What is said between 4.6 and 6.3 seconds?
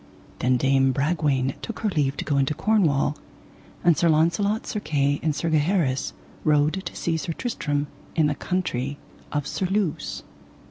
Sir Kay, and Sir Gaheris